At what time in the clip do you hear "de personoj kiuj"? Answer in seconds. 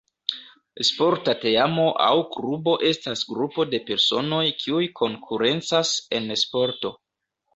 3.75-4.81